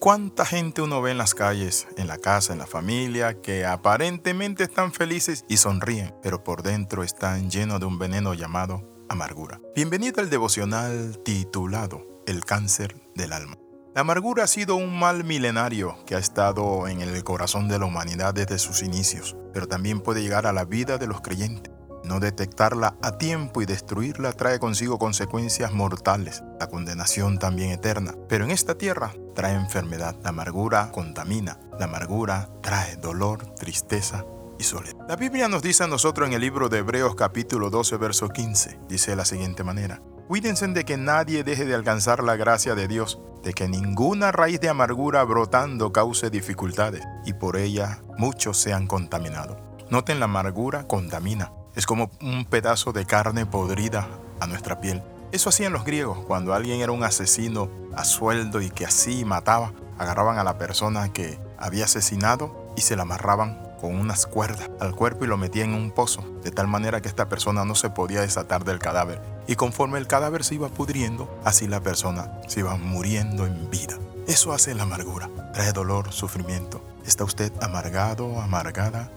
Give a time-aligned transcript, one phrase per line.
[0.00, 4.64] ¿Cuánta gente uno ve en las calles, en la casa, en la familia, que aparentemente
[4.64, 9.60] están felices y sonríen, pero por dentro están llenos de un veneno llamado amargura?
[9.76, 13.58] Bienvenido al devocional titulado El cáncer del alma.
[13.94, 17.84] La amargura ha sido un mal milenario que ha estado en el corazón de la
[17.84, 21.74] humanidad desde sus inicios, pero también puede llegar a la vida de los creyentes.
[22.10, 28.16] No detectarla a tiempo y destruirla trae consigo consecuencias mortales, la condenación también eterna.
[28.28, 34.24] Pero en esta tierra trae enfermedad, la amargura contamina, la amargura trae dolor, tristeza
[34.58, 35.06] y soledad.
[35.08, 38.80] La Biblia nos dice a nosotros en el libro de Hebreos capítulo 12 verso 15,
[38.88, 42.88] dice de la siguiente manera, Cuídense de que nadie deje de alcanzar la gracia de
[42.88, 48.88] Dios, de que ninguna raíz de amargura brotando cause dificultades y por ella muchos sean
[48.88, 49.58] contaminados.
[49.90, 54.08] Noten la amargura contamina, es como un pedazo de carne podrida
[54.40, 55.02] a nuestra piel.
[55.32, 59.72] Eso hacían los griegos cuando alguien era un asesino a sueldo y que así mataba.
[59.98, 64.94] Agarraban a la persona que había asesinado y se la amarraban con unas cuerdas al
[64.94, 67.90] cuerpo y lo metían en un pozo, de tal manera que esta persona no se
[67.90, 69.22] podía desatar del cadáver.
[69.46, 73.98] Y conforme el cadáver se iba pudriendo, así la persona se iba muriendo en vida.
[74.26, 76.82] Eso hace la amargura, trae dolor, sufrimiento.
[77.06, 79.10] ¿Está usted amargado, amargada?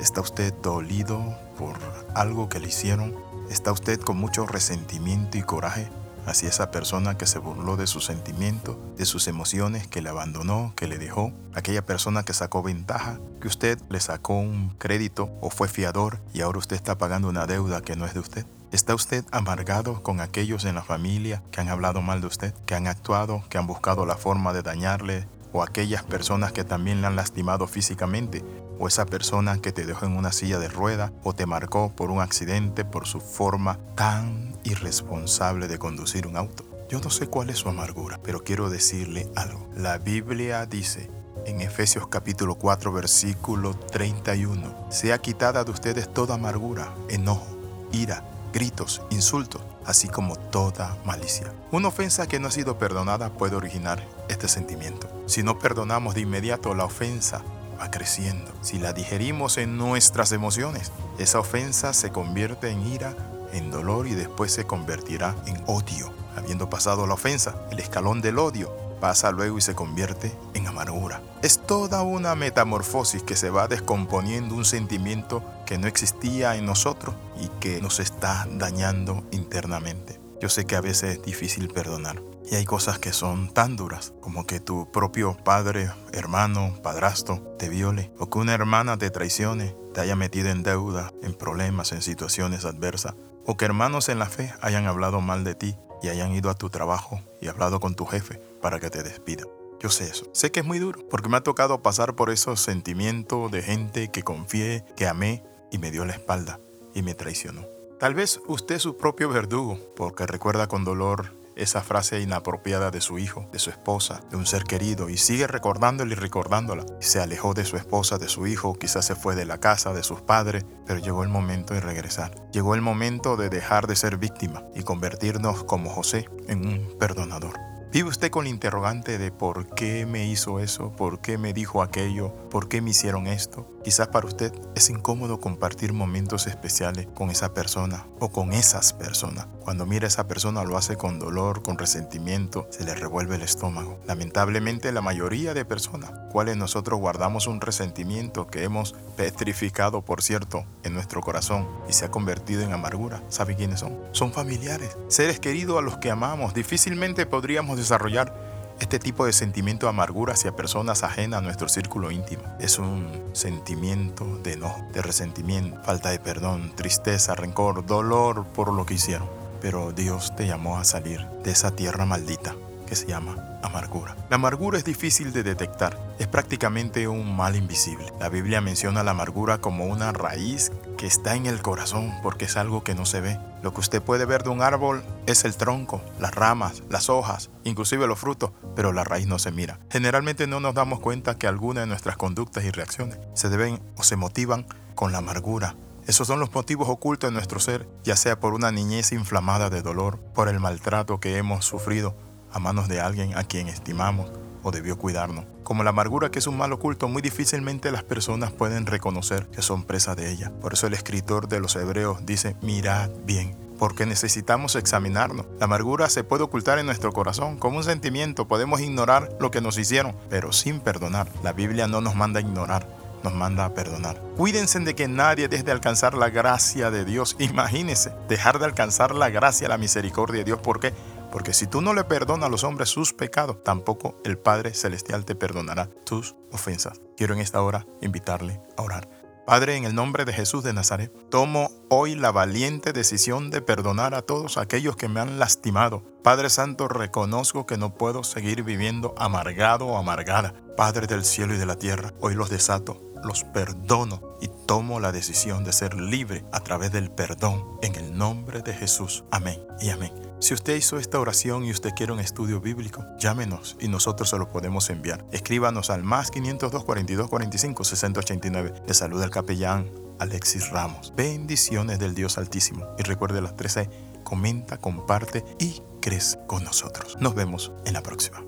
[0.00, 1.76] ¿Está usted dolido por
[2.14, 3.14] algo que le hicieron?
[3.50, 5.88] ¿Está usted con mucho resentimiento y coraje
[6.24, 10.72] hacia esa persona que se burló de sus sentimientos, de sus emociones, que le abandonó,
[10.76, 11.32] que le dejó?
[11.54, 16.42] Aquella persona que sacó ventaja, que usted le sacó un crédito o fue fiador y
[16.42, 18.46] ahora usted está pagando una deuda que no es de usted.
[18.70, 22.74] ¿Está usted amargado con aquellos en la familia que han hablado mal de usted, que
[22.74, 27.06] han actuado, que han buscado la forma de dañarle, o aquellas personas que también le
[27.06, 28.44] han lastimado físicamente,
[28.78, 32.10] o esa persona que te dejó en una silla de rueda o te marcó por
[32.10, 36.64] un accidente por su forma tan irresponsable de conducir un auto.
[36.88, 39.68] Yo no sé cuál es su amargura, pero quiero decirle algo.
[39.76, 41.10] La Biblia dice
[41.44, 47.46] en Efesios capítulo 4 versículo 31, sea quitada de ustedes toda amargura, enojo,
[47.92, 51.52] ira, gritos, insultos, así como toda malicia.
[51.70, 55.08] Una ofensa que no ha sido perdonada puede originar este sentimiento.
[55.26, 57.42] Si no perdonamos de inmediato la ofensa,
[57.78, 58.52] va creciendo.
[58.60, 63.14] Si la digerimos en nuestras emociones, esa ofensa se convierte en ira,
[63.52, 66.12] en dolor y después se convertirá en odio.
[66.36, 71.22] Habiendo pasado la ofensa, el escalón del odio pasa luego y se convierte en amargura.
[71.42, 77.14] Es toda una metamorfosis que se va descomponiendo un sentimiento que no existía en nosotros
[77.40, 80.27] y que nos está dañando internamente.
[80.40, 84.14] Yo sé que a veces es difícil perdonar, y hay cosas que son tan duras
[84.20, 89.76] como que tu propio padre, hermano, padrastro te viole o que una hermana te traicione,
[89.92, 94.26] te haya metido en deuda, en problemas, en situaciones adversas o que hermanos en la
[94.26, 97.94] fe hayan hablado mal de ti y hayan ido a tu trabajo y hablado con
[97.94, 99.44] tu jefe para que te despida.
[99.80, 100.26] Yo sé eso.
[100.32, 104.08] Sé que es muy duro porque me ha tocado pasar por esos sentimientos de gente
[104.08, 106.60] que confié, que amé y me dio la espalda
[106.94, 107.77] y me traicionó.
[107.98, 113.00] Tal vez usted es su propio verdugo porque recuerda con dolor esa frase inapropiada de
[113.00, 116.86] su hijo, de su esposa, de un ser querido, y sigue recordándola y recordándola.
[117.00, 120.04] Se alejó de su esposa, de su hijo, quizás se fue de la casa, de
[120.04, 122.30] sus padres, pero llegó el momento de regresar.
[122.52, 127.58] Llegó el momento de dejar de ser víctima y convertirnos como José en un perdonador.
[127.90, 130.92] ¿Vive usted con el interrogante de por qué me hizo eso?
[130.92, 132.34] ¿Por qué me dijo aquello?
[132.50, 133.68] ¿Por qué me hicieron esto?
[133.84, 139.46] Quizás para usted es incómodo compartir momentos especiales con esa persona o con esas personas.
[139.60, 143.42] Cuando mira a esa persona lo hace con dolor, con resentimiento, se le revuelve el
[143.42, 144.00] estómago.
[144.06, 150.64] Lamentablemente la mayoría de personas, cuales nosotros guardamos un resentimiento que hemos petrificado, por cierto,
[150.84, 153.98] en nuestro corazón y se ha convertido en amargura, ¿sabe quiénes son?
[154.12, 156.54] Son familiares, seres queridos a los que amamos.
[156.54, 158.47] Difícilmente podríamos desarrollar
[158.80, 163.30] este tipo de sentimiento de amargura hacia personas ajenas a nuestro círculo íntimo es un
[163.32, 169.28] sentimiento de enojo, de resentimiento, falta de perdón, tristeza, rencor, dolor por lo que hicieron.
[169.60, 172.54] Pero Dios te llamó a salir de esa tierra maldita
[172.86, 174.16] que se llama amargura.
[174.30, 178.12] La amargura es difícil de detectar, es prácticamente un mal invisible.
[178.20, 182.58] La Biblia menciona la amargura como una raíz que está en el corazón porque es
[182.58, 183.40] algo que no se ve.
[183.62, 187.48] Lo que usted puede ver de un árbol es el tronco, las ramas, las hojas,
[187.64, 189.80] inclusive los frutos, pero la raíz no se mira.
[189.90, 194.02] Generalmente no nos damos cuenta que algunas de nuestras conductas y reacciones se deben o
[194.02, 195.76] se motivan con la amargura,
[196.08, 199.82] esos son los motivos ocultos en nuestro ser, ya sea por una niñez inflamada de
[199.82, 202.16] dolor, por el maltrato que hemos sufrido
[202.50, 204.30] a manos de alguien a quien estimamos
[204.62, 205.44] o debió cuidarnos.
[205.62, 209.62] Como la amargura que es un mal oculto, muy difícilmente las personas pueden reconocer que
[209.62, 210.52] son presa de ella.
[210.60, 215.46] Por eso el escritor de los Hebreos dice, mirad bien, porque necesitamos examinarnos.
[215.58, 219.60] La amargura se puede ocultar en nuestro corazón como un sentimiento, podemos ignorar lo que
[219.60, 221.28] nos hicieron, pero sin perdonar.
[221.42, 222.88] La Biblia no nos manda a ignorar,
[223.22, 224.20] nos manda a perdonar.
[224.36, 227.36] Cuídense de que nadie deje de alcanzar la gracia de Dios.
[227.38, 230.60] Imagínense, dejar de alcanzar la gracia, la misericordia de Dios.
[230.60, 230.92] ¿Por qué?
[231.30, 235.24] Porque si tú no le perdonas a los hombres sus pecados, tampoco el Padre Celestial
[235.24, 237.00] te perdonará tus ofensas.
[237.16, 239.08] Quiero en esta hora invitarle a orar.
[239.48, 244.14] Padre, en el nombre de Jesús de Nazaret, tomo hoy la valiente decisión de perdonar
[244.14, 246.02] a todos aquellos que me han lastimado.
[246.22, 250.52] Padre Santo, reconozco que no puedo seguir viviendo amargado o amargada.
[250.76, 255.12] Padre del cielo y de la tierra, hoy los desato, los perdono y tomo la
[255.12, 259.24] decisión de ser libre a través del perdón en el nombre de Jesús.
[259.30, 260.27] Amén y amén.
[260.40, 264.38] Si usted hizo esta oración y usted quiere un estudio bíblico, llámenos y nosotros se
[264.38, 265.24] lo podemos enviar.
[265.32, 268.72] Escríbanos al más 502 42 45 689.
[268.86, 269.90] Le saluda el capellán
[270.20, 271.12] Alexis Ramos.
[271.16, 272.86] Bendiciones del Dios Altísimo.
[272.98, 273.90] Y recuerde las 13,
[274.22, 277.16] comenta, comparte y crece con nosotros.
[277.20, 278.40] Nos vemos en la próxima.